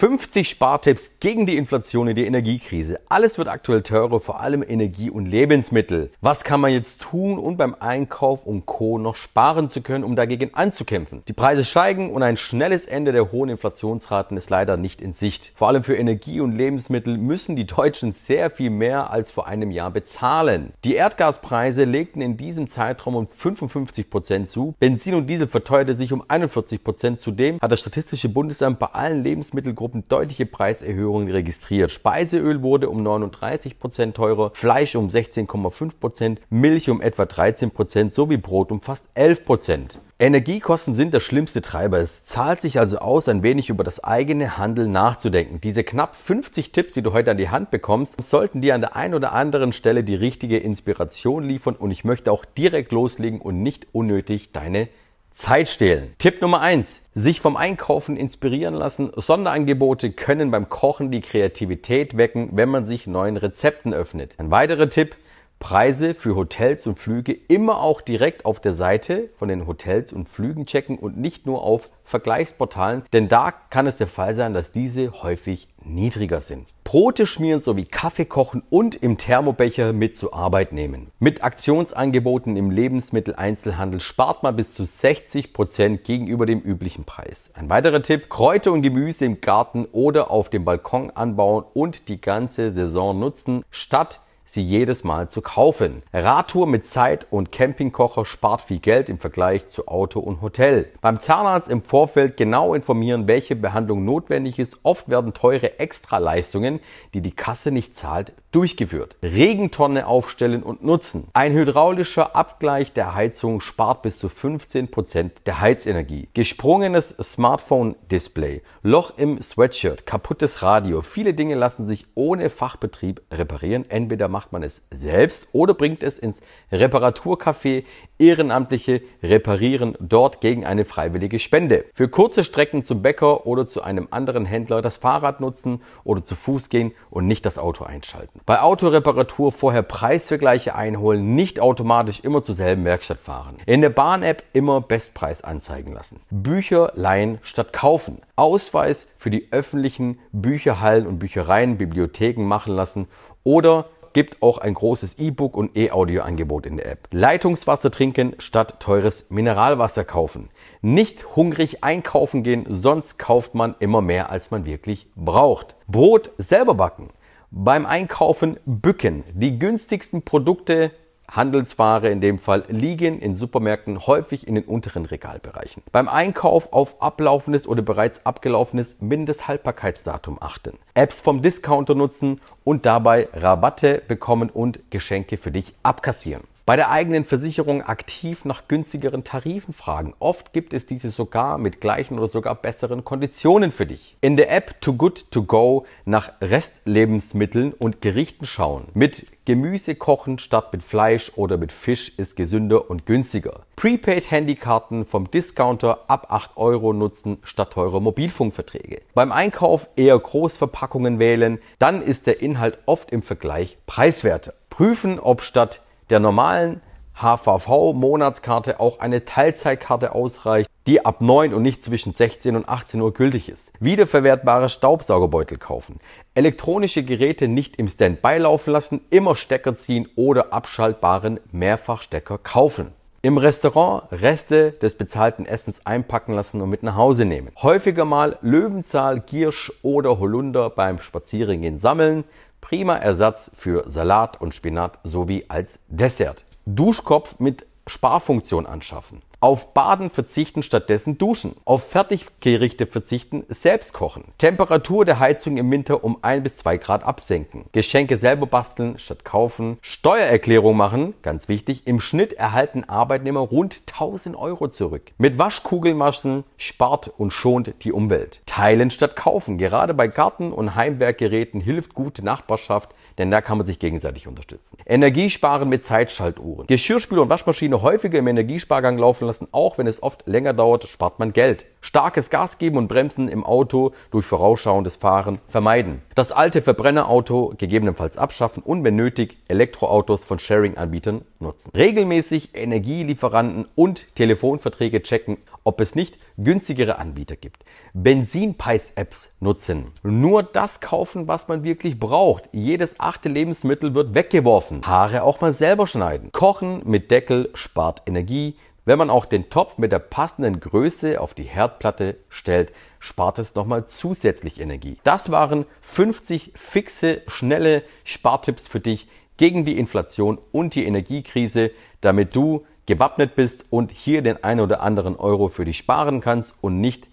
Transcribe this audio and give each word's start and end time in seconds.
50 0.00 0.48
Spartipps 0.48 1.18
gegen 1.20 1.44
die 1.44 1.58
Inflation 1.58 2.08
und 2.08 2.14
die 2.14 2.24
Energiekrise. 2.24 3.00
Alles 3.10 3.36
wird 3.36 3.48
aktuell 3.48 3.82
teurer, 3.82 4.18
vor 4.18 4.40
allem 4.40 4.64
Energie 4.66 5.10
und 5.10 5.26
Lebensmittel. 5.26 6.08
Was 6.22 6.42
kann 6.42 6.58
man 6.58 6.72
jetzt 6.72 7.02
tun, 7.02 7.38
um 7.38 7.58
beim 7.58 7.76
Einkauf 7.78 8.46
und 8.46 8.64
Co. 8.64 8.96
noch 8.96 9.14
sparen 9.14 9.68
zu 9.68 9.82
können, 9.82 10.02
um 10.02 10.16
dagegen 10.16 10.54
anzukämpfen? 10.54 11.22
Die 11.28 11.34
Preise 11.34 11.66
steigen 11.66 12.12
und 12.12 12.22
ein 12.22 12.38
schnelles 12.38 12.86
Ende 12.86 13.12
der 13.12 13.30
hohen 13.30 13.50
Inflationsraten 13.50 14.38
ist 14.38 14.48
leider 14.48 14.78
nicht 14.78 15.02
in 15.02 15.12
Sicht. 15.12 15.52
Vor 15.54 15.68
allem 15.68 15.84
für 15.84 15.96
Energie 15.96 16.40
und 16.40 16.56
Lebensmittel 16.56 17.18
müssen 17.18 17.54
die 17.54 17.66
Deutschen 17.66 18.12
sehr 18.12 18.48
viel 18.48 18.70
mehr 18.70 19.10
als 19.10 19.30
vor 19.30 19.48
einem 19.48 19.70
Jahr 19.70 19.90
bezahlen. 19.90 20.72
Die 20.82 20.94
Erdgaspreise 20.94 21.84
legten 21.84 22.22
in 22.22 22.38
diesem 22.38 22.68
Zeitraum 22.68 23.16
um 23.16 23.28
55 23.28 24.08
Prozent 24.08 24.48
zu. 24.48 24.74
Benzin 24.78 25.12
und 25.12 25.26
Diesel 25.26 25.46
verteuerte 25.46 25.94
sich 25.94 26.10
um 26.10 26.24
41 26.26 26.82
Prozent. 26.82 27.20
Zudem 27.20 27.60
hat 27.60 27.70
das 27.70 27.80
Statistische 27.80 28.30
Bundesamt 28.30 28.78
bei 28.78 28.86
allen 28.86 29.22
Lebensmitteln 29.22 29.76
Gruppen 29.90 30.08
deutliche 30.08 30.46
Preiserhöhungen 30.46 31.28
registriert. 31.32 31.90
Speiseöl 31.90 32.62
wurde 32.62 32.88
um 32.88 33.02
39 33.02 33.80
Prozent 33.80 34.14
teurer, 34.14 34.52
Fleisch 34.54 34.94
um 34.94 35.08
16,5 35.08 35.90
Prozent, 35.98 36.40
Milch 36.48 36.88
um 36.90 37.00
etwa 37.00 37.26
13 37.26 37.72
Prozent 37.72 38.14
sowie 38.14 38.36
Brot 38.36 38.70
um 38.70 38.80
fast 38.80 39.06
11 39.14 39.44
Prozent. 39.44 39.98
Energiekosten 40.20 40.94
sind 40.94 41.12
der 41.12 41.18
schlimmste 41.18 41.60
Treiber. 41.60 41.98
Es 41.98 42.24
zahlt 42.24 42.60
sich 42.60 42.78
also 42.78 42.98
aus, 42.98 43.28
ein 43.28 43.42
wenig 43.42 43.68
über 43.68 43.82
das 43.82 44.04
eigene 44.04 44.58
Handeln 44.58 44.92
nachzudenken. 44.92 45.60
Diese 45.60 45.82
knapp 45.82 46.14
50 46.14 46.70
Tipps, 46.70 46.94
die 46.94 47.02
du 47.02 47.12
heute 47.12 47.32
an 47.32 47.38
die 47.38 47.48
Hand 47.48 47.72
bekommst, 47.72 48.22
sollten 48.22 48.60
dir 48.60 48.76
an 48.76 48.82
der 48.82 48.94
einen 48.94 49.14
oder 49.14 49.32
anderen 49.32 49.72
Stelle 49.72 50.04
die 50.04 50.14
richtige 50.14 50.58
Inspiration 50.58 51.42
liefern 51.42 51.74
und 51.74 51.90
ich 51.90 52.04
möchte 52.04 52.30
auch 52.30 52.44
direkt 52.44 52.92
loslegen 52.92 53.40
und 53.40 53.60
nicht 53.60 53.88
unnötig 53.90 54.52
deine 54.52 54.88
Zeit 55.30 55.68
stehlen. 55.68 56.14
Tipp 56.18 56.40
Nummer 56.42 56.60
eins: 56.60 57.02
Sich 57.14 57.40
vom 57.40 57.56
Einkaufen 57.56 58.16
inspirieren 58.16 58.74
lassen. 58.74 59.10
Sonderangebote 59.14 60.12
können 60.12 60.50
beim 60.50 60.68
Kochen 60.68 61.10
die 61.10 61.20
Kreativität 61.20 62.16
wecken, 62.16 62.50
wenn 62.52 62.68
man 62.68 62.84
sich 62.84 63.06
neuen 63.06 63.36
Rezepten 63.36 63.94
öffnet. 63.94 64.34
Ein 64.38 64.50
weiterer 64.50 64.90
Tipp. 64.90 65.16
Preise 65.60 66.14
für 66.14 66.34
Hotels 66.36 66.86
und 66.86 66.98
Flüge 66.98 67.32
immer 67.32 67.80
auch 67.80 68.00
direkt 68.00 68.46
auf 68.46 68.60
der 68.60 68.72
Seite 68.72 69.28
von 69.38 69.48
den 69.48 69.66
Hotels 69.66 70.10
und 70.10 70.28
Flügen 70.28 70.64
checken 70.64 70.98
und 70.98 71.18
nicht 71.18 71.44
nur 71.44 71.62
auf 71.62 71.90
Vergleichsportalen, 72.04 73.04
denn 73.12 73.28
da 73.28 73.52
kann 73.52 73.86
es 73.86 73.98
der 73.98 74.08
Fall 74.08 74.34
sein, 74.34 74.54
dass 74.54 74.72
diese 74.72 75.22
häufig 75.22 75.68
niedriger 75.84 76.40
sind. 76.40 76.66
Brote 76.82 77.26
schmieren 77.26 77.60
sowie 77.60 77.84
Kaffee 77.84 78.24
kochen 78.24 78.62
und 78.70 78.96
im 78.96 79.18
Thermobecher 79.18 79.92
mit 79.92 80.16
zur 80.16 80.34
Arbeit 80.34 80.72
nehmen. 80.72 81.12
Mit 81.20 81.44
Aktionsangeboten 81.44 82.56
im 82.56 82.70
Lebensmitteleinzelhandel 82.70 84.00
spart 84.00 84.42
man 84.42 84.56
bis 84.56 84.72
zu 84.72 84.84
60 84.84 85.52
Prozent 85.52 86.04
gegenüber 86.04 86.46
dem 86.46 86.60
üblichen 86.60 87.04
Preis. 87.04 87.52
Ein 87.54 87.68
weiterer 87.68 88.02
Tipp, 88.02 88.30
Kräuter 88.30 88.72
und 88.72 88.82
Gemüse 88.82 89.26
im 89.26 89.40
Garten 89.40 89.86
oder 89.92 90.30
auf 90.30 90.48
dem 90.48 90.64
Balkon 90.64 91.10
anbauen 91.10 91.64
und 91.74 92.08
die 92.08 92.20
ganze 92.20 92.72
Saison 92.72 93.20
nutzen, 93.20 93.62
statt 93.70 94.20
sie 94.52 94.62
jedes 94.62 95.04
Mal 95.04 95.28
zu 95.28 95.42
kaufen. 95.42 96.02
Radtour 96.12 96.66
mit 96.66 96.86
Zeit 96.86 97.26
und 97.30 97.52
Campingkocher 97.52 98.24
spart 98.24 98.62
viel 98.62 98.80
Geld 98.80 99.08
im 99.08 99.18
Vergleich 99.18 99.66
zu 99.66 99.86
Auto 99.88 100.20
und 100.20 100.40
Hotel. 100.40 100.88
Beim 101.00 101.20
Zahnarzt 101.20 101.68
im 101.68 101.82
Vorfeld 101.82 102.36
genau 102.36 102.74
informieren, 102.74 103.28
welche 103.28 103.56
Behandlung 103.56 104.04
notwendig 104.04 104.58
ist. 104.58 104.80
Oft 104.82 105.08
werden 105.08 105.34
teure 105.34 105.78
Extraleistungen, 105.78 106.80
die 107.14 107.20
die 107.20 107.34
Kasse 107.34 107.70
nicht 107.70 107.96
zahlt, 107.96 108.32
durchgeführt. 108.52 109.16
Regentonne 109.22 110.06
aufstellen 110.06 110.62
und 110.62 110.82
nutzen. 110.84 111.28
Ein 111.32 111.52
hydraulischer 111.52 112.34
Abgleich 112.34 112.92
der 112.92 113.14
Heizung 113.14 113.60
spart 113.60 114.02
bis 114.02 114.18
zu 114.18 114.28
15 114.28 114.90
Prozent 114.90 115.46
der 115.46 115.60
Heizenergie. 115.60 116.28
Gesprungenes 116.34 117.14
Smartphone-Display, 117.22 118.62
Loch 118.82 119.16
im 119.16 119.40
Sweatshirt, 119.40 120.06
kaputtes 120.06 120.62
Radio. 120.62 121.02
Viele 121.02 121.34
Dinge 121.34 121.54
lassen 121.54 121.86
sich 121.86 122.06
ohne 122.14 122.50
Fachbetrieb 122.50 123.22
reparieren. 123.30 123.88
Entweder 123.88 124.28
macht 124.28 124.52
man 124.52 124.62
es 124.62 124.82
selbst 124.90 125.48
oder 125.52 125.74
bringt 125.74 126.02
es 126.02 126.18
ins 126.18 126.40
Reparaturcafé. 126.72 127.84
Ehrenamtliche 128.18 129.00
reparieren 129.22 129.96
dort 129.98 130.40
gegen 130.40 130.66
eine 130.66 130.84
freiwillige 130.84 131.38
Spende. 131.38 131.86
Für 131.94 132.08
kurze 132.08 132.44
Strecken 132.44 132.82
zum 132.82 133.00
Bäcker 133.00 133.46
oder 133.46 133.66
zu 133.66 133.82
einem 133.82 134.08
anderen 134.10 134.44
Händler 134.44 134.82
das 134.82 134.98
Fahrrad 134.98 135.40
nutzen 135.40 135.82
oder 136.04 136.24
zu 136.24 136.36
Fuß 136.36 136.68
gehen 136.68 136.92
und 137.08 137.26
nicht 137.26 137.46
das 137.46 137.58
Auto 137.58 137.84
einschalten. 137.84 138.39
Bei 138.46 138.60
Autoreparatur 138.60 139.52
vorher 139.52 139.82
Preisvergleiche 139.82 140.74
einholen, 140.74 141.34
nicht 141.34 141.60
automatisch 141.60 142.20
immer 142.20 142.42
zur 142.42 142.54
selben 142.54 142.84
Werkstatt 142.84 143.18
fahren. 143.18 143.58
In 143.66 143.80
der 143.80 143.90
Bahn-App 143.90 144.42
immer 144.52 144.80
Bestpreis 144.80 145.44
anzeigen 145.44 145.92
lassen. 145.92 146.20
Bücher 146.30 146.92
leihen 146.94 147.38
statt 147.42 147.72
kaufen. 147.72 148.22
Ausweis 148.36 149.06
für 149.18 149.30
die 149.30 149.48
öffentlichen 149.50 150.18
Bücherhallen 150.32 151.06
und 151.06 151.18
Büchereien, 151.18 151.78
Bibliotheken 151.78 152.44
machen 152.44 152.74
lassen 152.74 153.08
oder 153.44 153.86
gibt 154.12 154.42
auch 154.42 154.58
ein 154.58 154.74
großes 154.74 155.18
E-Book 155.18 155.56
und 155.56 155.76
E-Audio-Angebot 155.76 156.66
in 156.66 156.76
der 156.76 156.90
App. 156.90 157.08
Leitungswasser 157.12 157.90
trinken 157.90 158.34
statt 158.38 158.80
teures 158.80 159.30
Mineralwasser 159.30 160.04
kaufen. 160.04 160.50
Nicht 160.82 161.36
hungrig 161.36 161.84
einkaufen 161.84 162.42
gehen, 162.42 162.66
sonst 162.68 163.18
kauft 163.18 163.54
man 163.54 163.76
immer 163.78 164.02
mehr, 164.02 164.30
als 164.30 164.50
man 164.50 164.64
wirklich 164.64 165.08
braucht. 165.14 165.76
Brot 165.86 166.30
selber 166.38 166.74
backen. 166.74 167.10
Beim 167.52 167.84
Einkaufen 167.84 168.60
bücken. 168.64 169.24
Die 169.34 169.58
günstigsten 169.58 170.22
Produkte 170.22 170.92
Handelsware 171.28 172.08
in 172.08 172.20
dem 172.20 172.38
Fall 172.38 172.64
liegen 172.68 173.18
in 173.18 173.34
Supermärkten 173.34 174.06
häufig 174.06 174.46
in 174.46 174.54
den 174.54 174.62
unteren 174.62 175.04
Regalbereichen. 175.04 175.82
Beim 175.90 176.08
Einkauf 176.08 176.72
auf 176.72 177.02
ablaufendes 177.02 177.66
oder 177.66 177.82
bereits 177.82 178.24
abgelaufenes 178.24 178.98
Mindesthaltbarkeitsdatum 179.00 180.38
achten. 180.40 180.78
Apps 180.94 181.20
vom 181.20 181.42
Discounter 181.42 181.96
nutzen 181.96 182.40
und 182.62 182.86
dabei 182.86 183.28
Rabatte 183.32 184.00
bekommen 184.06 184.48
und 184.48 184.78
Geschenke 184.90 185.36
für 185.36 185.50
dich 185.50 185.74
abkassieren. 185.82 186.44
Bei 186.70 186.76
der 186.76 186.92
eigenen 186.92 187.24
Versicherung 187.24 187.82
aktiv 187.82 188.44
nach 188.44 188.68
günstigeren 188.68 189.24
Tarifen 189.24 189.74
fragen. 189.74 190.14
Oft 190.20 190.52
gibt 190.52 190.72
es 190.72 190.86
diese 190.86 191.10
sogar 191.10 191.58
mit 191.58 191.80
gleichen 191.80 192.16
oder 192.16 192.28
sogar 192.28 192.54
besseren 192.54 193.02
Konditionen 193.02 193.72
für 193.72 193.86
dich. 193.86 194.16
In 194.20 194.36
der 194.36 194.52
App 194.52 194.80
Too 194.80 194.92
Good 194.92 195.32
To 195.32 195.42
Go 195.42 195.84
nach 196.04 196.30
Restlebensmitteln 196.40 197.72
und 197.72 198.00
Gerichten 198.00 198.46
schauen. 198.46 198.84
Mit 198.94 199.26
Gemüse 199.46 199.96
kochen 199.96 200.38
statt 200.38 200.72
mit 200.72 200.84
Fleisch 200.84 201.32
oder 201.34 201.56
mit 201.56 201.72
Fisch 201.72 202.16
ist 202.16 202.36
gesünder 202.36 202.88
und 202.88 203.04
günstiger. 203.04 203.62
Prepaid-Handykarten 203.74 205.06
vom 205.06 205.28
Discounter 205.28 206.04
ab 206.06 206.28
8 206.30 206.52
Euro 206.54 206.92
nutzen 206.92 207.38
statt 207.42 207.72
teurer 207.72 207.98
Mobilfunkverträge. 207.98 209.02
Beim 209.12 209.32
Einkauf 209.32 209.88
eher 209.96 210.16
Großverpackungen 210.16 211.18
wählen, 211.18 211.58
dann 211.80 212.00
ist 212.00 212.28
der 212.28 212.40
Inhalt 212.40 212.78
oft 212.86 213.10
im 213.10 213.22
Vergleich 213.22 213.76
preiswerter. 213.86 214.54
Prüfen, 214.70 215.18
ob 215.18 215.42
statt 215.42 215.80
der 216.10 216.20
normalen 216.20 216.80
HVV-Monatskarte 217.14 218.80
auch 218.80 218.98
eine 218.98 219.24
Teilzeitkarte 219.24 220.14
ausreicht, 220.14 220.70
die 220.86 221.04
ab 221.04 221.20
9 221.20 221.52
und 221.52 221.62
nicht 221.62 221.82
zwischen 221.82 222.12
16 222.12 222.56
und 222.56 222.68
18 222.68 223.00
Uhr 223.00 223.12
gültig 223.12 223.48
ist. 223.48 223.72
Wiederverwertbare 223.80 224.68
Staubsaugerbeutel 224.68 225.58
kaufen. 225.58 226.00
Elektronische 226.34 227.02
Geräte 227.02 227.48
nicht 227.48 227.76
im 227.76 227.88
Standby 227.88 228.38
laufen 228.38 228.72
lassen, 228.72 229.00
immer 229.10 229.36
Stecker 229.36 229.74
ziehen 229.74 230.08
oder 230.16 230.52
abschaltbaren 230.52 231.40
Mehrfachstecker 231.52 232.38
kaufen. 232.38 232.92
Im 233.22 233.36
Restaurant 233.36 234.04
Reste 234.12 234.72
des 234.72 234.96
bezahlten 234.96 235.44
Essens 235.44 235.84
einpacken 235.84 236.32
lassen 236.32 236.62
und 236.62 236.70
mit 236.70 236.82
nach 236.82 236.96
Hause 236.96 237.26
nehmen. 237.26 237.52
Häufiger 237.60 238.06
mal 238.06 238.38
Löwenzahl, 238.40 239.20
Giersch 239.20 239.70
oder 239.82 240.18
Holunder 240.18 240.70
beim 240.70 241.00
Spazierengehen 241.00 241.78
sammeln. 241.78 242.24
Prima 242.60 242.96
Ersatz 242.96 243.50
für 243.56 243.84
Salat 243.90 244.40
und 244.40 244.54
Spinat 244.54 244.98
sowie 245.04 245.46
als 245.48 245.78
Dessert. 245.88 246.44
Duschkopf 246.66 247.38
mit 247.38 247.66
Sparfunktion 247.90 248.66
anschaffen. 248.66 249.20
Auf 249.42 249.72
Baden 249.72 250.10
verzichten, 250.10 250.62
stattdessen 250.62 251.16
duschen. 251.16 251.56
Auf 251.64 251.88
Fertiggerichte 251.88 252.86
verzichten, 252.86 253.44
selbst 253.48 253.94
kochen. 253.94 254.24
Temperatur 254.36 255.06
der 255.06 255.18
Heizung 255.18 255.56
im 255.56 255.70
Winter 255.70 256.04
um 256.04 256.18
1 256.20 256.42
bis 256.42 256.56
2 256.58 256.76
Grad 256.76 257.04
absenken. 257.04 257.64
Geschenke 257.72 258.18
selber 258.18 258.46
basteln 258.46 258.98
statt 258.98 259.24
kaufen. 259.24 259.78
Steuererklärung 259.80 260.76
machen, 260.76 261.14
ganz 261.22 261.48
wichtig. 261.48 261.86
Im 261.86 262.00
Schnitt 262.00 262.34
erhalten 262.34 262.84
Arbeitnehmer 262.84 263.40
rund 263.40 263.82
1000 263.90 264.36
Euro 264.36 264.68
zurück. 264.68 265.12
Mit 265.16 265.38
Waschkugeln 265.38 265.98
waschen 265.98 266.44
spart 266.58 267.08
und 267.08 267.32
schont 267.32 267.72
die 267.82 267.92
Umwelt. 267.92 268.42
Teilen 268.44 268.90
statt 268.90 269.16
kaufen. 269.16 269.56
Gerade 269.56 269.94
bei 269.94 270.06
Garten- 270.06 270.52
und 270.52 270.74
Heimwerkgeräten 270.74 271.62
hilft 271.62 271.94
gute 271.94 272.22
Nachbarschaft 272.22 272.94
denn 273.20 273.30
da 273.30 273.42
kann 273.42 273.58
man 273.58 273.66
sich 273.66 273.78
gegenseitig 273.78 274.26
unterstützen. 274.26 274.78
Energiesparen 274.86 275.68
mit 275.68 275.84
Zeitschaltuhren. 275.84 276.66
Geschirrspüler 276.66 277.22
und 277.22 277.28
Waschmaschine 277.28 277.82
häufiger 277.82 278.18
im 278.18 278.26
Energiespargang 278.26 278.96
laufen 278.96 279.26
lassen, 279.26 279.46
auch 279.52 279.76
wenn 279.76 279.86
es 279.86 280.02
oft 280.02 280.26
länger 280.26 280.54
dauert, 280.54 280.88
spart 280.88 281.18
man 281.18 281.34
Geld. 281.34 281.66
Starkes 281.82 282.30
Gas 282.30 282.56
geben 282.56 282.78
und 282.78 282.88
Bremsen 282.88 283.28
im 283.28 283.44
Auto 283.44 283.92
durch 284.10 284.24
vorausschauendes 284.24 284.96
Fahren 284.96 285.38
vermeiden. 285.48 286.00
Das 286.14 286.32
alte 286.32 286.62
Verbrennerauto 286.62 287.54
gegebenenfalls 287.58 288.16
abschaffen 288.16 288.62
und 288.62 288.84
wenn 288.84 288.96
nötig 288.96 289.38
Elektroautos 289.48 290.24
von 290.24 290.38
Sharing-Anbietern 290.38 291.22
nutzen. 291.40 291.70
Regelmäßig 291.76 292.54
Energielieferanten 292.54 293.66
und 293.74 294.14
Telefonverträge 294.14 295.02
checken, 295.02 295.36
ob 295.64 295.80
es 295.80 295.94
nicht 295.94 296.18
günstigere 296.36 296.98
Anbieter 296.98 297.36
gibt. 297.36 297.64
Benzinpreis-Apps 297.92 299.32
nutzen. 299.40 299.92
Nur 300.02 300.42
das 300.42 300.80
kaufen, 300.80 301.28
was 301.28 301.48
man 301.48 301.64
wirklich 301.64 301.98
braucht. 301.98 302.48
Jedes 302.52 302.98
achte 302.98 303.28
Lebensmittel 303.28 303.94
wird 303.94 304.14
weggeworfen. 304.14 304.86
Haare 304.86 305.22
auch 305.22 305.40
mal 305.40 305.52
selber 305.52 305.86
schneiden. 305.86 306.32
Kochen 306.32 306.82
mit 306.84 307.10
Deckel 307.10 307.50
spart 307.54 308.02
Energie. 308.06 308.56
Wenn 308.84 308.98
man 308.98 309.10
auch 309.10 309.26
den 309.26 309.50
Topf 309.50 309.78
mit 309.78 309.92
der 309.92 309.98
passenden 309.98 310.58
Größe 310.58 311.20
auf 311.20 311.34
die 311.34 311.44
Herdplatte 311.44 312.16
stellt, 312.28 312.72
spart 312.98 313.38
es 313.38 313.54
nochmal 313.54 313.86
zusätzlich 313.86 314.60
Energie. 314.60 314.96
Das 315.04 315.30
waren 315.30 315.66
50 315.82 316.52
fixe, 316.54 317.22
schnelle 317.26 317.82
Spartipps 318.04 318.66
für 318.66 318.80
dich 318.80 319.08
gegen 319.36 319.64
die 319.64 319.78
Inflation 319.78 320.38
und 320.52 320.74
die 320.74 320.84
Energiekrise, 320.84 321.70
damit 322.00 322.34
du 322.36 322.66
gewappnet 322.90 323.36
bist 323.36 323.66
und 323.70 323.92
hier 323.92 324.20
den 324.20 324.42
ein 324.42 324.58
oder 324.58 324.80
anderen 324.80 325.14
Euro 325.14 325.46
für 325.46 325.64
dich 325.64 325.76
sparen 325.76 326.20
kannst 326.20 326.56
und 326.60 326.80
nicht 326.80 327.06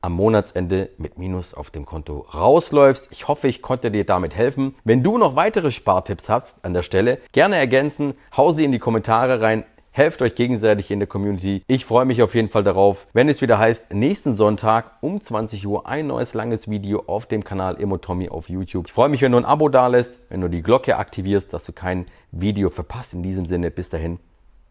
am 0.00 0.12
Monatsende 0.12 0.90
mit 0.98 1.18
Minus 1.18 1.52
auf 1.52 1.72
dem 1.72 1.84
Konto 1.84 2.28
rausläufst. 2.32 3.08
Ich 3.10 3.26
hoffe, 3.26 3.48
ich 3.48 3.60
konnte 3.60 3.90
dir 3.90 4.06
damit 4.06 4.36
helfen. 4.36 4.76
Wenn 4.84 5.02
du 5.02 5.18
noch 5.18 5.34
weitere 5.34 5.72
Spartipps 5.72 6.28
hast 6.28 6.64
an 6.64 6.74
der 6.74 6.84
Stelle, 6.84 7.18
gerne 7.32 7.56
ergänzen, 7.56 8.14
hau 8.36 8.52
sie 8.52 8.64
in 8.64 8.70
die 8.70 8.78
Kommentare 8.78 9.40
rein. 9.40 9.64
Helft 9.90 10.22
euch 10.22 10.36
gegenseitig 10.36 10.92
in 10.92 11.00
der 11.00 11.08
Community. 11.08 11.64
Ich 11.66 11.86
freue 11.86 12.04
mich 12.04 12.22
auf 12.22 12.36
jeden 12.36 12.48
Fall 12.48 12.62
darauf, 12.62 13.08
wenn 13.12 13.28
es 13.28 13.42
wieder 13.42 13.58
heißt, 13.58 13.92
nächsten 13.92 14.32
Sonntag 14.32 14.92
um 15.00 15.20
20 15.20 15.66
Uhr 15.66 15.88
ein 15.88 16.06
neues 16.06 16.34
langes 16.34 16.70
Video 16.70 17.02
auf 17.08 17.26
dem 17.26 17.42
Kanal 17.42 17.82
Emotommy 17.82 18.28
auf 18.28 18.48
YouTube. 18.48 18.86
Ich 18.86 18.92
freue 18.92 19.08
mich, 19.08 19.22
wenn 19.22 19.32
du 19.32 19.38
ein 19.38 19.44
Abo 19.44 19.68
dalässt, 19.68 20.20
wenn 20.28 20.40
du 20.40 20.46
die 20.46 20.62
Glocke 20.62 20.98
aktivierst, 20.98 21.52
dass 21.52 21.66
du 21.66 21.72
kein 21.72 22.06
Video 22.30 22.70
verpasst. 22.70 23.12
In 23.12 23.24
diesem 23.24 23.46
Sinne, 23.46 23.72
bis 23.72 23.90
dahin, 23.90 24.20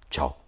Chao. 0.09 0.39